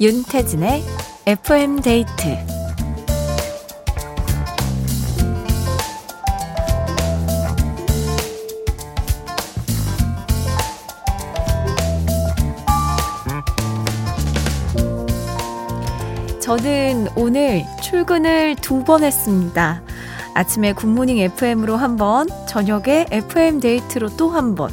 [0.00, 0.82] 윤태진의
[1.26, 2.38] FM 데이트
[16.40, 19.82] 저는 오늘 출근을 두 번 했습니다.
[20.34, 24.70] 아침에 굿모닝 FM으로 한 번, 저녁에 FM 데이트로 또 한 번.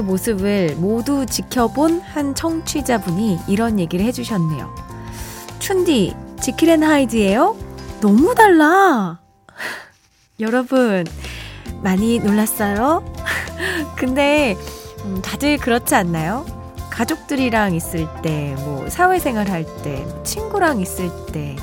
[0.00, 4.74] 그 모습을 모두 지켜본 한 청취자분이 이런 얘기를 해주셨네요.
[5.58, 7.54] 춘디, 지킬앤 하이드예요?
[8.00, 9.20] 너무 달라!
[10.40, 11.04] 여러분,
[11.82, 13.04] 많이 놀랐어요?
[13.94, 14.56] 근데,
[15.04, 16.46] 음, 다들 그렇지 않나요?
[16.88, 21.56] 가족들이랑 있을 때, 뭐, 사회생활 할 때, 친구랑 있을 때,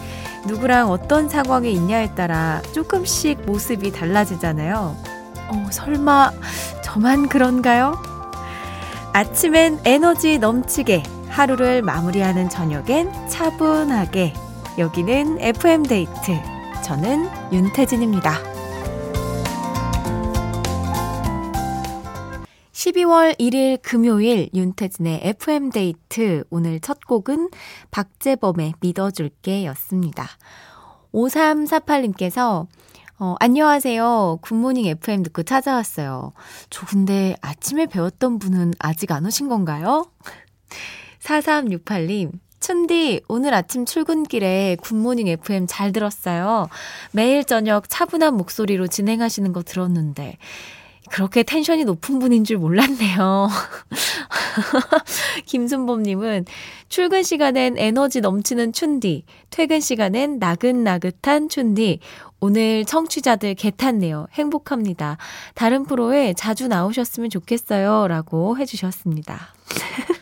[0.46, 4.96] 누구랑 어떤 상황에 있냐에 따라 조금씩 모습이 달라지잖아요.
[5.48, 6.34] 어, 설마
[6.84, 8.17] 저만 그런가요?
[9.18, 14.32] 아침엔 에너지 넘치게 하루를 마무리하는 저녁엔 차분하게
[14.78, 16.40] 여기는 FM 데이트
[16.86, 18.38] 저는 윤태진입니다.
[22.74, 27.50] 12월 1일 금요일 윤태진의 FM 데이트 오늘 첫 곡은
[27.90, 30.28] 박재범의 믿어줄게 였습니다.
[31.12, 32.68] 5348님께서
[33.20, 34.40] 어, 안녕하세요.
[34.42, 36.34] 굿모닝 FM 듣고 찾아왔어요.
[36.70, 40.12] 저 근데 아침에 배웠던 분은 아직 안 오신 건가요?
[41.20, 46.68] 4368님, 춘디, 오늘 아침 출근길에 굿모닝 FM 잘 들었어요.
[47.12, 50.38] 매일 저녁 차분한 목소리로 진행하시는 거 들었는데,
[51.12, 53.50] 그렇게 텐션이 높은 분인 줄 몰랐네요.
[55.46, 56.46] 김순범님은
[56.90, 62.00] 출근 시간엔 에너지 넘치는 춘디, 퇴근 시간엔 나긋나긋한 춘디,
[62.40, 64.28] 오늘 청취자들 계탔네요.
[64.34, 65.18] 행복합니다.
[65.56, 68.08] 다른 프로에 자주 나오셨으면 좋겠어요.
[68.08, 69.54] 라고 해주셨습니다.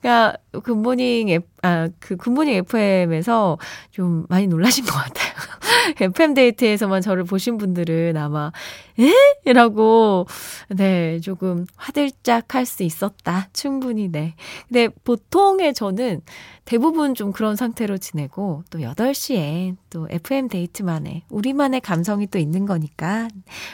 [0.00, 3.58] 그러니까 굿모닝 앱, 아, 그 굿모닝 FM에서
[3.90, 5.32] 좀 많이 놀라신 것 같아요.
[6.00, 8.52] FM 데이트에서만 저를 보신 분들은 아마
[8.98, 9.52] 에?
[9.52, 10.26] 라고
[10.68, 13.48] 네, 조금 화들짝 할 수 있었다.
[13.52, 14.34] 충분히 네.
[14.68, 16.20] 근데 보통의 저는
[16.64, 23.28] 대부분 좀 그런 상태로 지내고 또 8시에 또 FM 데이트만의 우리만의 감성이 또 있는 거니까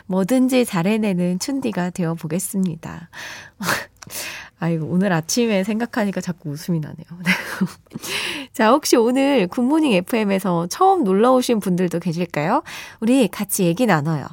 [0.07, 3.11] 뭐든지 잘 해내는 춘디가 되어 보겠습니다.
[4.59, 7.05] 아이고, 오늘 아침에 생각하니까 자꾸 웃음이 나네요.
[8.53, 12.63] 자, 혹시 오늘 굿모닝 FM에서 처음 놀러 오신 분들도 계실까요?
[13.01, 14.25] 우리 같이 얘기 나눠요.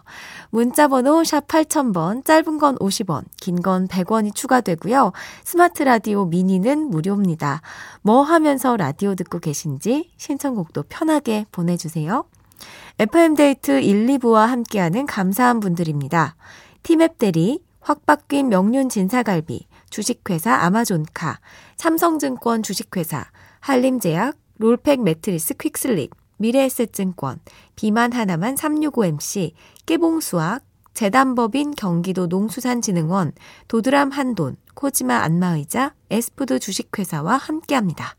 [0.50, 5.12] 문자번호 샵 8000번, 짧은 건 50원, 긴 건 100원이 추가되고요.
[5.44, 7.62] 스마트 라디오 미니는 무료입니다.
[8.02, 12.24] 뭐 하면서 라디오 듣고 계신지 신청곡도 편하게 보내주세요.
[13.00, 16.36] FM데이트 1, 2부와 함께하는 감사한 분들입니다.
[16.84, 21.42] 티맵 대리, 확 바뀐 명륜 진사갈비, 주식회사 아마존카,
[21.76, 23.26] 삼성증권 주식회사,
[23.60, 27.42] 한림제약, 롤팩 매트리스 퀵슬립, 미래에셋증권,
[27.76, 29.52] 비만 하나만 365MC,
[29.86, 30.64] 깨봉수학,
[30.94, 33.34] 재단법인 경기도 농수산진흥원,
[33.68, 38.16] 도드람 한돈, 코지마 안마의자, 에스푸드 주식회사와 함께합니다.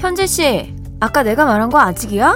[0.00, 2.34] 현재 씨, 아까 내가 말한 거 아직이야?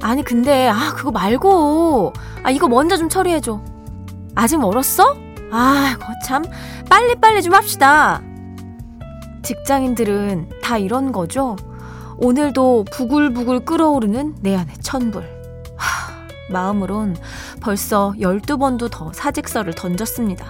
[0.00, 3.60] 아니 근데 아 그거 말고 아 이거 먼저 좀 처리해줘.
[4.34, 5.14] 아직 멀었어?
[5.50, 6.42] 아, 거참
[6.88, 8.22] 빨리빨리 좀 합시다.
[9.42, 11.56] 직장인들은 다 이런 거죠.
[12.16, 15.22] 오늘도 부글부글 끓어오르는 내 안의 천불.
[15.76, 17.14] 하, 마음으론
[17.60, 20.46] 벌써 12번도 더 사직서를 던졌습니다.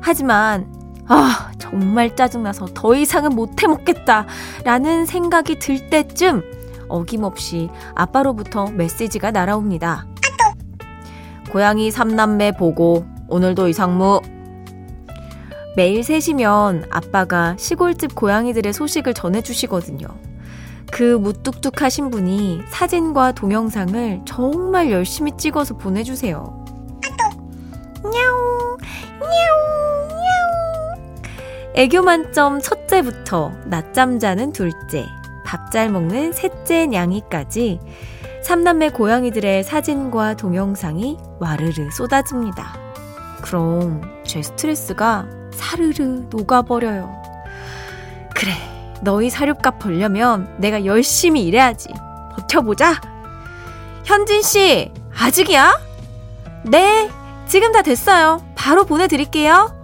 [0.00, 0.66] 하지만
[1.08, 4.26] 아, 정말 짜증나서 더 이상은 못 해 먹겠다.
[4.64, 6.42] 라는 생각이 들 때쯤
[6.88, 10.06] 어김없이 아빠로부터 메시지가 날아옵니다.
[11.50, 14.20] 고양이 삼남매 보고 오늘도 이상무.
[15.76, 20.06] 매일 셋이면 아빠가 시골집 고양이들의 소식을 전해주시거든요.
[20.90, 26.65] 그 무뚝뚝하신 분이 사진과 동영상을 정말 열심히 찍어서 보내주세요.
[31.76, 35.04] 애교 만점 첫째부터 낮잠 자는 둘째,
[35.44, 37.80] 밥 잘 먹는 셋째 냥이까지
[38.42, 42.78] 삼남매 고양이들의 사진과 동영상이 와르르 쏟아집니다.
[43.42, 47.14] 그럼 제 스트레스가 사르르 녹아버려요.
[48.34, 48.52] 그래,
[49.02, 51.88] 너희 사료값 벌려면 내가 열심히 일해야지.
[52.36, 52.94] 버텨보자.
[54.04, 55.78] 현진 씨, 아직이야?
[56.64, 57.10] 네,
[57.46, 58.42] 지금 다 됐어요.
[58.54, 59.75] 바로 보내드릴게요.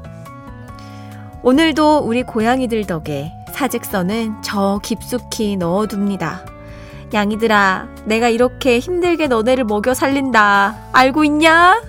[1.45, 6.47] 오늘도 우리 고양이들 덕에 사직서는 저 깊숙이 넣어둡니다.
[7.13, 10.77] 양이들아, 내가 이렇게 힘들게 너네를 먹여 살린다.
[10.93, 11.83] 알고 있냐?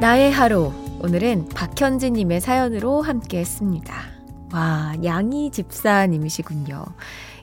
[0.00, 0.72] 나의 하루.
[1.00, 4.13] 오늘은 박현진님의 사연으로 함께 했습니다.
[4.54, 6.84] 와, 양이 집사님이시군요.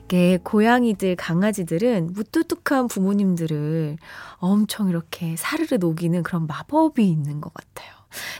[0.04, 3.98] 이게 고양이들, 강아지들은 무뚝뚝한 부모님들을
[4.36, 7.92] 엄청 이렇게 사르르 녹이는 그런 마법이 있는 것 같아요.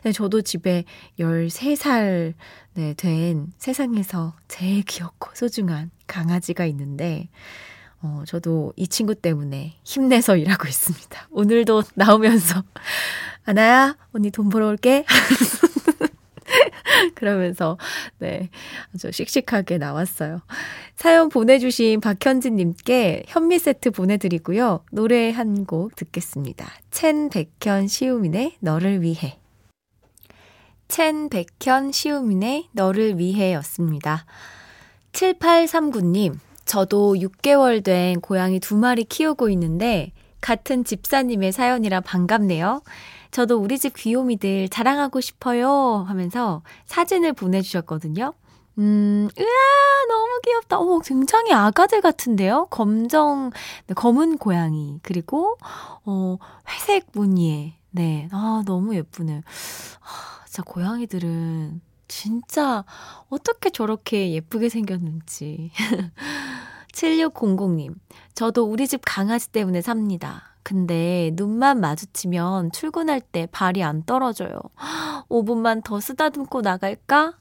[0.04, 0.84] 네, 저도 집에
[1.18, 2.32] 13살
[2.72, 7.28] 네, 된 세상에서 제일 귀엽고 소중한 강아지가 있는데,
[8.00, 11.28] 어, 저도 이 친구 때문에 힘내서 일하고 있습니다.
[11.30, 12.64] 오늘도 나오면서,
[13.44, 15.04] 아나야, 언니 돈 벌어올게.
[17.14, 17.78] 그러면서,
[18.18, 18.48] 네,
[18.94, 20.40] 아주 씩씩하게 나왔어요.
[20.96, 24.84] 사연 보내주신 박현진님께 현미 세트 보내드리고요.
[24.90, 26.66] 노래 한 곡 듣겠습니다.
[26.90, 29.38] 첸 백현 시우민의 너를 위해.
[30.88, 34.26] 첸 백현 시우민의 너를 위해 였습니다.
[35.12, 42.82] 7839님, 저도 6개월 된 고양이 두 마리 키우고 있는데, 같은 집사님의 사연이라 반갑네요.
[43.32, 48.34] 저도 우리 집 귀요미들 자랑하고 싶어요 하면서 사진을 보내주셨거든요.
[48.78, 50.78] 음, 으아, 너무 귀엽다.
[50.78, 52.66] 오, 굉장히 아가들 같은데요?
[52.70, 53.50] 검정,
[53.86, 54.98] 네, 검은 고양이.
[55.02, 55.56] 그리고,
[56.04, 56.38] 어,
[56.68, 57.74] 회색 무늬에.
[57.90, 58.28] 네.
[58.32, 59.42] 아, 너무 예쁘네.
[60.00, 62.84] 아, 진짜 고양이들은 진짜
[63.28, 65.70] 어떻게 저렇게 예쁘게 생겼는지.
[66.92, 67.94] 7600님,
[68.34, 70.51] 저도 우리 집 강아지 때문에 삽니다.
[70.62, 74.60] 근데 눈만 마주치면 출근할 때 발이 안 떨어져요.
[75.28, 77.34] 5분만 더 쓰다듬고 나갈까?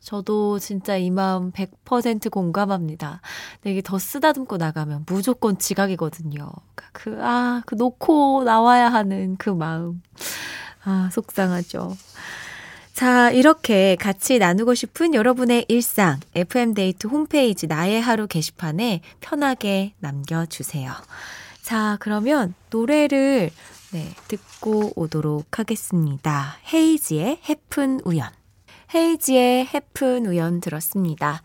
[0.00, 3.20] 저도 진짜 이 마음 100% 공감합니다.
[3.62, 6.50] 근데 더 쓰다듬고 나가면 무조건 지각이거든요.
[6.74, 10.02] 그러니까 그, 아, 그 놓고 나와야 하는 그 마음.
[10.84, 11.96] 아, 속상하죠.
[12.92, 20.92] 자, 이렇게 같이 나누고 싶은 여러분의 일상, FM데이트 홈페이지 나의 하루 게시판에 편하게 남겨주세요.
[21.62, 23.50] 자, 그러면 노래를
[23.92, 26.56] 네, 듣고 오도록 하겠습니다.
[26.72, 28.28] 헤이지의 해픈 우연.
[28.92, 31.40] 헤이지의 해픈 우연 들었습니다.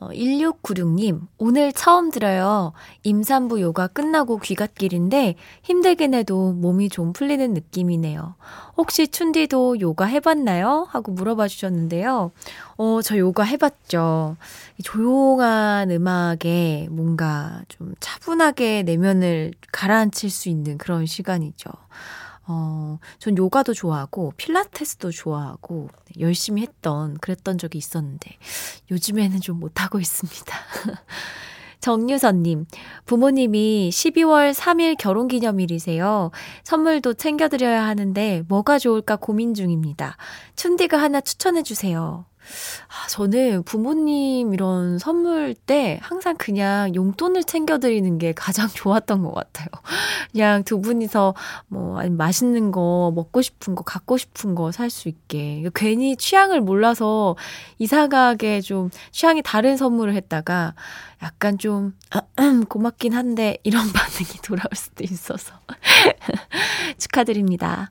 [0.00, 2.72] 어, 1696님, 오늘 처음 들어요.
[3.02, 8.34] 임산부 요가 끝나고 귀갓길인데 힘들긴 해도 몸이 좀 풀리는 느낌이네요.
[8.78, 10.86] 혹시 춘디도 요가 해봤나요?
[10.88, 12.32] 하고 물어봐 주셨는데요.
[12.78, 14.36] 어, 저 요가 해봤죠.
[14.82, 21.68] 조용한 음악에 뭔가 좀 차분하게 내면을 가라앉힐 수 있는 그런 시간이죠.
[22.52, 28.38] 어, 전 요가도 좋아하고 필라테스도 좋아하고 네, 열심히 했던 그랬던 적이 있었는데
[28.90, 30.44] 요즘에는 좀 못하고 있습니다.
[31.78, 32.66] 정유선님,
[33.06, 36.32] 부모님이 12월 3일 결혼 기념일이세요.
[36.64, 40.16] 선물도 챙겨드려야 하는데 뭐가 좋을까 고민 중입니다.
[40.56, 42.26] 춘디가 하나 추천해주세요.
[42.88, 49.68] 아, 저는 부모님 이런 선물 때 항상 그냥 용돈을 챙겨드리는 게 가장 좋았던 것 같아요.
[50.32, 51.34] 그냥 두 분이서
[51.68, 55.64] 뭐, 아니 맛있는 거, 먹고 싶은 거, 갖고 싶은 거 살 수 있게.
[55.74, 57.36] 괜히 취향을 몰라서
[57.78, 60.74] 이사가게 좀 취향이 다른 선물을 했다가
[61.22, 61.94] 약간 좀
[62.68, 65.52] 고맙긴 한데 이런 반응이 돌아올 수도 있어서
[66.98, 67.90] 축하드립니다.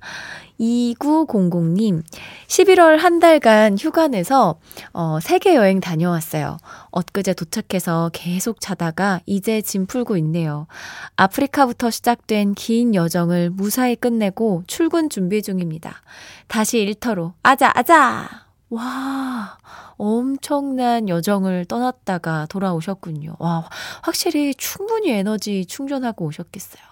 [0.59, 2.03] 2900님,
[2.47, 4.59] 11월 한 달간 휴가 내서,
[4.91, 6.57] 어, 세계 여행 다녀왔어요.
[6.91, 10.67] 엊그제 도착해서 계속 자다가 이제 짐 풀고 있네요.
[11.15, 16.01] 아프리카부터 시작된 긴 여정을 무사히 끝내고 출근 준비 중입니다.
[16.47, 18.49] 다시 일터로, 아자, 아자!
[18.69, 19.57] 와,
[19.97, 23.35] 엄청난 여정을 떠났다가 돌아오셨군요.
[23.39, 23.67] 와,
[24.03, 26.88] 확실히 충분히 에너지 충전하고 오셨겠어요.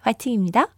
[0.00, 0.68] 네, 화이팅입니다.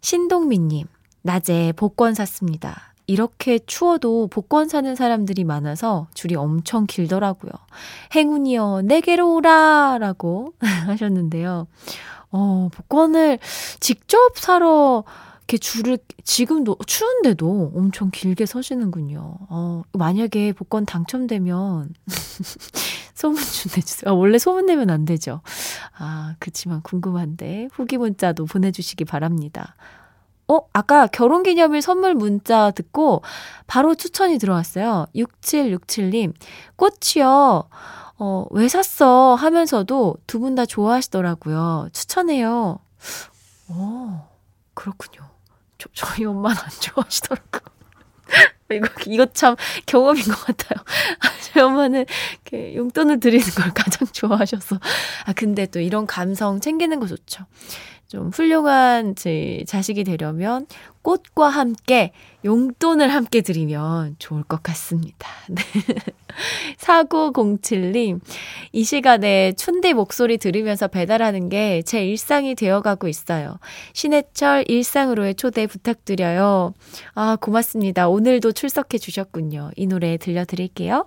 [0.00, 0.86] 신동민님,
[1.22, 2.94] 낮에 복권 샀습니다.
[3.06, 7.52] 이렇게 추워도 복권 사는 사람들이 많아서 줄이 엄청 길더라고요.
[8.14, 9.98] 행운이여, 내게로 오라!
[9.98, 10.54] 라고
[10.86, 11.66] 하셨는데요.
[12.30, 13.38] 어, 복권을
[13.80, 15.04] 직접 사러
[15.40, 19.36] 이렇게 줄을 지금도 추운데도 엄청 길게 서시는군요.
[19.50, 21.92] 어, 만약에 복권 당첨되면
[23.14, 24.10] 소문 좀 내주세요.
[24.10, 25.40] 아, 원래 소문 내면 안 되죠.
[25.98, 29.74] 아, 그치만 궁금한데 후기 문자도 보내주시기 바랍니다.
[30.48, 33.22] 어, 아까 결혼 기념일 선물 문자 듣고
[33.66, 35.06] 바로 추천이 들어왔어요.
[35.14, 36.34] 6767님,
[36.76, 37.68] 꽃이요.
[38.18, 39.34] 어, 왜 샀어?
[39.34, 41.88] 하면서도 두 분 다 좋아하시더라고요.
[41.92, 42.78] 추천해요.
[43.70, 44.10] 오,
[44.74, 45.28] 그렇군요.
[45.78, 47.62] 저, 저희 엄마는 안 좋아하시더라고요.
[48.70, 50.82] 이거, 이거 참 경험인 것 같아요.
[51.52, 52.06] 저희 엄마는
[52.44, 54.78] 이렇게 용돈을 드리는 걸 가장 좋아하셔서.
[55.26, 57.44] 아, 근데 또 이런 감성 챙기는 거 좋죠.
[58.08, 60.66] 좀 훌륭한 제 자식이 되려면
[61.02, 62.12] 꽃과 함께
[62.44, 65.28] 용돈을 함께 드리면 좋을 것 같습니다.
[65.48, 65.62] 네.
[66.78, 68.20] 4907님,
[68.72, 73.58] 이 시간에 춘디 목소리 들으면서 배달하는 게 제 일상이 되어가고 있어요.
[73.92, 76.72] 신해철 일상으로의 초대 부탁드려요.
[77.14, 78.08] 아, 고맙습니다.
[78.08, 79.70] 오늘도 출석해 주셨군요.
[79.76, 81.06] 이 노래 들려드릴게요.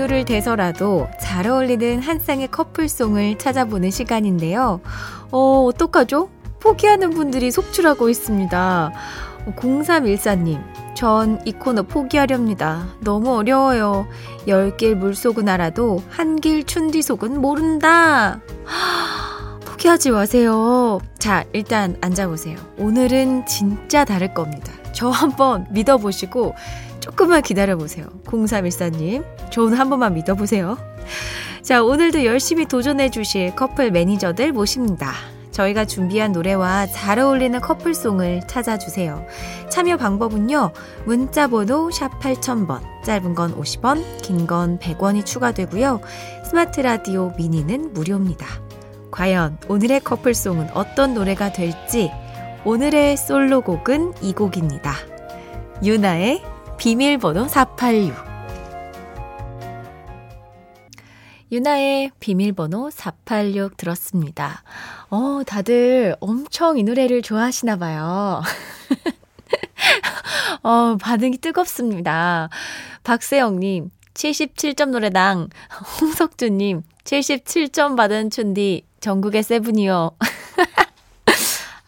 [0.00, 4.80] 이유를 대서라도 잘 어울리는 한 쌍의 커플송을 찾아보는 시간인데요.
[5.30, 6.30] 어, 어떡하죠?
[6.58, 8.92] 포기하는 분들이 속출하고 있습니다.
[9.56, 10.62] 0314님,
[10.94, 12.86] 전 이 코너 포기하렵니다.
[13.00, 14.06] 너무 어려워요.
[14.48, 18.40] 열 길 물속은 알아도 한 길 춘뒤 속은 모른다.
[19.66, 20.98] 포기하지 마세요.
[21.18, 22.56] 자, 일단 앉아보세요.
[22.78, 24.72] 오늘은 진짜 다를 겁니다.
[24.92, 26.54] 저 한번 믿어보시고
[27.10, 28.06] 조금만 기다려보세요.
[28.24, 30.78] 0314님, 좋은 한 번만 믿어보세요.
[31.60, 35.12] 자, 오늘도 열심히 도전해주실 커플 매니저들 모십니다.
[35.50, 39.26] 저희가 준비한 노래와 잘 어울리는 커플송을 찾아주세요.
[39.68, 40.70] 참여 방법은요,
[41.04, 46.00] 문자번호 샵 8000번, 짧은 건 50원, 긴 건 100원이 추가되고요.
[46.48, 48.46] 스마트 라디오 미니는 무료입니다.
[49.10, 52.10] 과연 오늘의 커플송은 어떤 노래가 될지,
[52.64, 54.94] 오늘의 솔로곡은 이 곡입니다.
[55.82, 56.42] 유나의
[56.80, 58.16] 비밀번호 486
[61.52, 64.62] 유나의 비밀번호 486 들었습니다.
[65.10, 68.40] 어, 다들 엄청 이 노래를 좋아하시나 봐요.
[70.64, 72.48] 어, 반응이 뜨겁습니다.
[73.04, 75.50] 박세영님, 77점 노래당.
[76.00, 80.12] 홍석주님, 77점 받은 춘디, 전국의 세븐이요.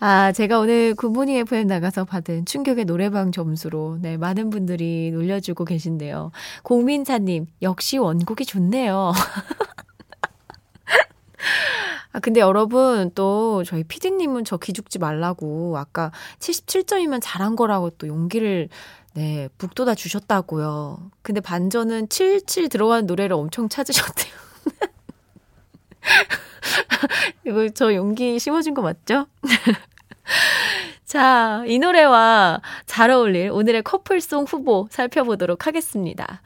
[0.04, 6.32] 아, 제가 오늘 굿모닝 FM 나가서 받은 충격의 노래방 점수로, 네, 많은 분들이 놀려주고 계신데요.
[6.64, 9.12] 공민사님, 역시 원곡이 좋네요.
[12.10, 18.70] 아, 근데 여러분, 또, 저희 피디님은 저 기죽지 말라고, 아까 77점이면 잘한 거라고 또 용기를,
[19.14, 21.12] 네, 북돋아 주셨다고요.
[21.22, 24.32] 근데 반전은 77 들어간 노래를 엄청 찾으셨대요.
[27.46, 29.26] 이거 저 용기 심어준 거 맞죠?
[31.04, 36.42] 자, 이 노래와 잘 어울릴 오늘의 커플송 후보 살펴보도록 하겠습니다.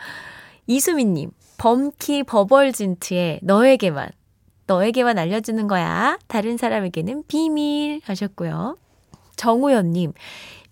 [0.66, 4.08] 이수민님, 범키 버벌진트의 너에게만,
[4.66, 6.18] 너에게만 알려주는 거야.
[6.26, 8.76] 다른 사람에게는 비밀 하셨고요.
[9.36, 10.12] 정우현님,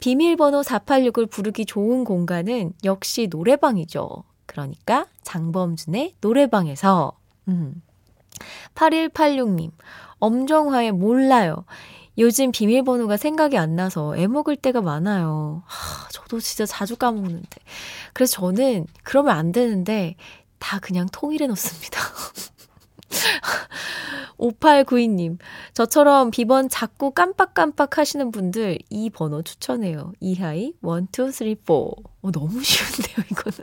[0.01, 4.25] 비밀번호 486을 부르기 좋은 공간은 역시 노래방이죠.
[4.47, 7.13] 그러니까 장범준의 노래방에서.
[7.49, 7.83] 음.
[8.75, 9.71] 8186님,
[10.19, 11.65] 엄정화의 몰라요.
[12.19, 15.63] 요즘 비밀번호가 생각이 안 나서 애먹을 때가 많아요.
[15.67, 17.49] 하, 저도 진짜 자주 까먹는데.
[18.13, 20.17] 그래서 저는 그러면 안 되는데
[20.59, 21.99] 다 그냥 통일해 놓습니다.
[24.39, 25.39] 5892님,
[25.73, 30.13] 저처럼 비번 자꾸 깜빡깜빡 하시는 분들 이 번호 추천해요.
[30.21, 31.75] 이하이 1, 2, 3, 4.
[31.75, 33.59] 어, 너무 쉬운데요, 이거는.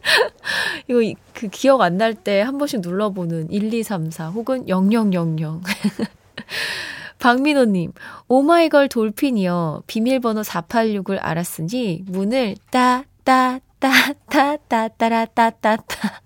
[0.88, 5.60] 이거 그 기억 안 날 때 한 번씩 눌러보는 1, 2, 3, 4 혹은 0000.
[7.18, 7.92] 박민호님,
[8.28, 9.82] 오마이걸 돌핀이요.
[9.86, 13.90] 비밀번호 486을 알았으니 문을 따, 따, 따,
[14.30, 16.20] 따, 따, 따라, 따, 따, 따.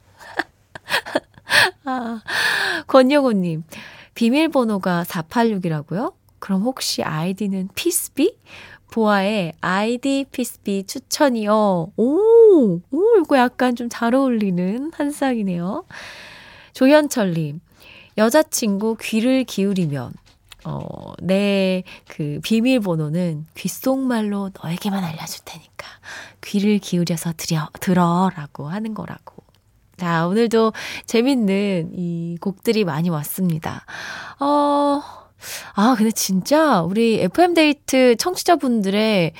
[1.84, 2.20] 아,
[2.86, 3.64] 권영호님,
[4.14, 6.12] 비밀번호가 486이라고요?
[6.38, 8.36] 그럼 혹시 아이디는 피스비?
[8.90, 11.92] 보아의 아이디 피스비 추천이요.
[11.96, 15.84] 오, 오, 이거 약간 좀 잘 어울리는 한 쌍이네요.
[16.74, 17.60] 조현철님,
[18.18, 20.12] 여자친구 귀를 기울이면
[20.64, 25.86] 어, 내 그 비밀번호는 귓속말로 너에게만 알려줄 테니까
[26.42, 29.42] 귀를 기울여서 들여, 들어 라고 하는 거라고.
[29.96, 30.72] 자, 오늘도
[31.06, 33.86] 재밌는 이 곡들이 많이 왔습니다.
[34.40, 35.00] 어,
[35.74, 39.32] 아, 근데 진짜 우리 FM데이트 청취자분들의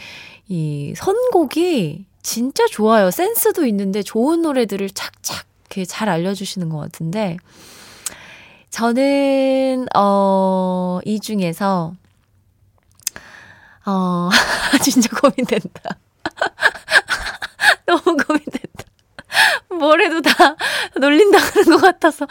[0.48, 3.10] 이 선곡이 진짜 좋아요.
[3.10, 7.36] 센스도 있는데 좋은 노래들을 착착 이렇게 잘 알려주시는 것 같은데,
[8.72, 11.92] 저는, 어, 이 중에서,
[13.84, 14.30] 어,
[14.82, 15.98] 진짜 고민된다.
[17.86, 18.84] 너무 고민된다.
[19.78, 20.56] 뭘 해도 다
[20.98, 22.26] 놀린다는 것 같아서.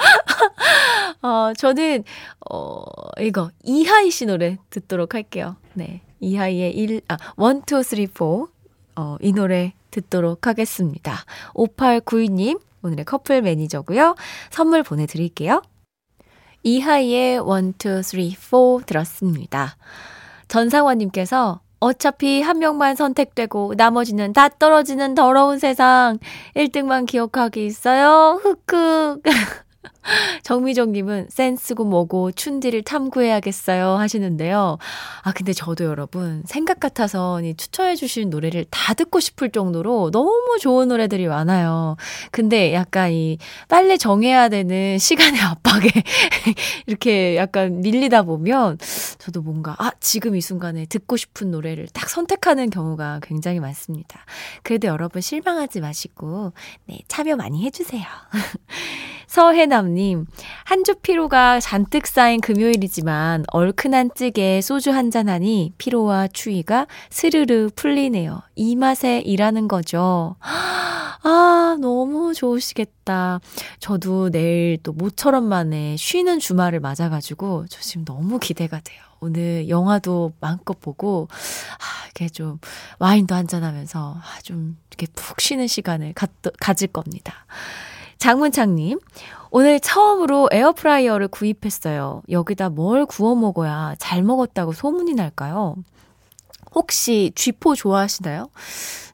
[1.21, 2.03] 어, 저는,
[2.49, 2.83] 어,
[3.19, 5.57] 이거, 이하이 씨 노래 듣도록 할게요.
[5.75, 6.01] 네.
[6.21, 8.25] 이하이의 1, 아, 1, 2, 3, 4.
[8.95, 11.23] 어, 이 노래 듣도록 하겠습니다.
[11.53, 14.15] 5892님, 오늘의 커플 매니저고요.
[14.49, 15.61] 선물 보내드릴게요.
[16.63, 19.77] 이하이의 1, 2, 3, 4 들었습니다.
[20.47, 26.19] 전상원님께서 어차피 한 명만 선택되고 나머지는 다 떨어지는 더러운 세상.
[26.55, 28.39] 1등만 기억하기 있어요.
[28.43, 29.23] 흑흑.
[30.43, 34.77] 정미정님은 센스고 뭐고 춘디를 탐구해야겠어요 하시는데요.
[35.23, 40.87] 아, 근데 저도 여러분 생각 같아서 추천해 주신 노래를 다 듣고 싶을 정도로 너무 좋은
[40.87, 41.95] 노래들이 많아요.
[42.31, 45.89] 근데 약간 이 빨리 정해야 되는 시간의 압박에
[46.87, 48.77] 이렇게 약간 밀리다 보면
[49.19, 54.25] 저도 뭔가 아, 지금 이 순간에 듣고 싶은 노래를 딱 선택하는 경우가 굉장히 많습니다.
[54.63, 56.53] 그래도 여러분 실망하지 마시고
[56.85, 58.03] 네, 참여 많이 해주세요.
[59.27, 60.25] 서해남 님,
[60.65, 67.69] 한 주 피로가 잔뜩 쌓인 금요일이지만 얼큰한 찌개에 소주 한 잔 하니 피로와 추위가 스르르
[67.75, 68.41] 풀리네요.
[68.55, 70.35] 이 맛에 일하는 거죠.
[71.23, 73.39] 아, 너무 좋으시겠다.
[73.79, 78.99] 저도 내일 또 모처럼 만에 쉬는 주말을 맞아가지고 저 지금 너무 기대가 돼요.
[79.19, 82.57] 오늘 영화도 마음껏 보고, 아, 이렇게 좀
[82.97, 86.27] 와인도 한잔하면서 아, 좀 이렇게 푹 쉬는 시간을 가,
[86.59, 87.45] 가질 겁니다.
[88.17, 88.99] 장문창님,
[89.53, 92.21] 오늘 처음으로 에어프라이어를 구입했어요.
[92.29, 95.75] 여기다 뭘 구워 먹어야 잘 먹었다고 소문이 날까요?
[96.73, 98.49] 혹시 쥐포 좋아하시나요?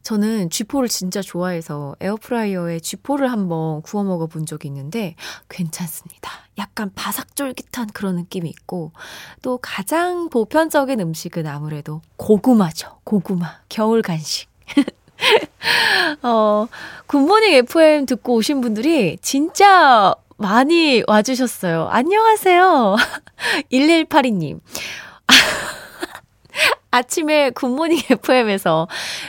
[0.03, 5.15] 저는 쥐포를 진짜 좋아해서 에어프라이어에 쥐포를 한번 구워 먹어 본 적이 있는데
[5.49, 6.29] 괜찮습니다.
[6.59, 8.91] 약간 바삭쫄깃한 그런 느낌이 있고
[9.41, 12.99] 또 가장 보편적인 음식은 아무래도 고구마죠.
[13.05, 13.55] 고구마.
[13.69, 14.47] 겨울 간식.
[16.21, 16.67] 어,
[17.07, 21.87] 굿모닝 FM 듣고 오신 분들이 진짜 많이 와주셨어요.
[21.89, 22.95] 안녕하세요.
[23.71, 24.59] 1182님.
[26.91, 28.87] 아침에 굿모닝 FM에서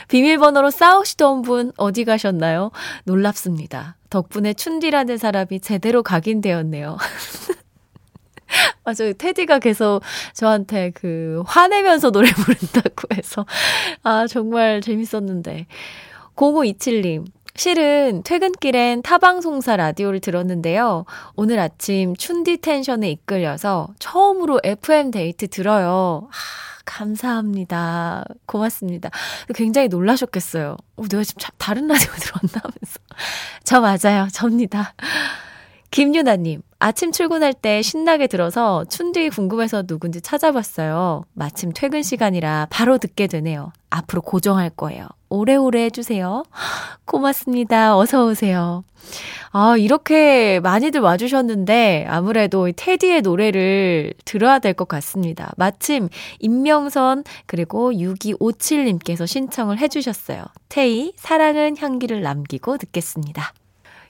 [0.09, 2.71] 비밀번호로 싸우시던 분 어디 가셨나요?
[3.05, 3.97] 놀랍습니다.
[4.11, 6.97] 덕분에 춘디라는 사람이 제대로 각인되었네요.
[8.85, 9.13] 맞아요.
[9.13, 10.01] 테디가 계속
[10.33, 13.45] 저한테 그 화내면서 노래 부른다고 해서
[14.03, 15.67] 아 정말 재밌었는데
[16.35, 17.27] 0527님
[17.59, 21.05] 실은 퇴근길엔 타방송사 라디오를 들었는데요.
[21.35, 26.29] 오늘 아침 춘디 텐션에 이끌려서 처음으로 FM 데이트 들어요.
[26.31, 26.35] 아,
[26.85, 28.25] 감사합니다.
[28.47, 29.11] 고맙습니다.
[29.57, 30.77] 굉장히 놀라셨겠어요.
[30.97, 33.01] 어, 내가 지금 다른 라디오 들었나 하면서.
[33.65, 34.29] 저 맞아요.
[34.31, 34.95] 접니다.
[35.91, 41.25] 김유나님, 아침 출근할 때 신나게 들어서 춘디 궁금해서 누군지 찾아봤어요.
[41.33, 43.73] 마침 퇴근 시간이라 바로 듣게 되네요.
[43.91, 45.09] 앞으로 고정할 거예요.
[45.29, 46.45] 오래오래 해주세요.
[47.07, 47.97] 고맙습니다.
[47.97, 48.85] 어서오세요.
[49.51, 55.53] 아, 이렇게 많이들 와주셨는데 아무래도 테디의 노래를 들어야 될 것 같습니다.
[55.57, 56.09] 마침
[56.41, 60.45] 임명선 그리고 6257님께서 신청을 해주셨어요.
[60.69, 63.53] 테이, 사랑은 향기를 남기고 듣겠습니다.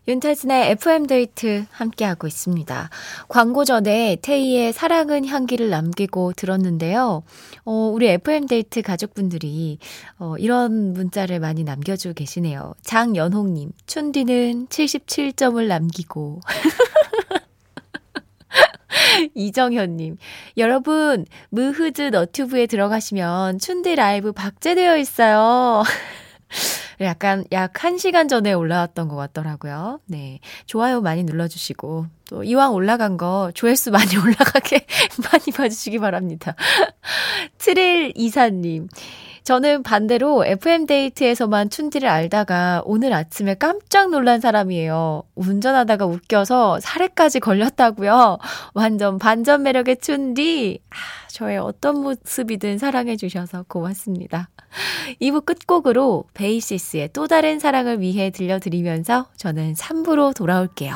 [0.08, 2.88] 윤태진의 FM데이트 함께하고 있습니다.
[3.28, 7.22] 광고 전에 테이의 사랑은 향기를 남기고 들었는데요.
[7.66, 9.78] 어, 우리 FM데이트 가족분들이
[10.18, 12.72] 어, 이런 문자를 많이 남겨주고 계시네요.
[12.80, 16.40] 장연홍님, 춘디는 77점을 남기고.
[19.34, 20.16] 이정현님,
[20.56, 25.82] 여러분, 무흐즈 너튜브에 들어가시면 춘디 라이브 박제되어 있어요.
[27.00, 30.00] 약간 약 1시간 전에 올라왔던 것 같더라고요.
[30.06, 30.40] 네.
[30.66, 34.86] 좋아요 많이 눌러주시고, 또 이왕 올라간 거 조회수 많이 올라가게
[35.30, 36.54] 많이 봐주시기 바랍니다.
[37.58, 38.88] 7일 이사님.
[39.48, 45.22] 저는 반대로 FM데이트에서만 춘디를 알다가 오늘 아침에 깜짝 놀란 사람이에요.
[45.36, 48.36] 운전하다가 웃겨서 살해까지 걸렸다고요.
[48.74, 50.82] 완전 반전 매력의 춘디.
[50.90, 50.96] 아,
[51.28, 54.50] 저의 어떤 모습이든 사랑해 주셔서 고맙습니다.
[55.22, 60.92] 2부 끝곡으로 베이시스의 또 다른 사랑을 위해 들려드리면서 저는 3부로 돌아올게요.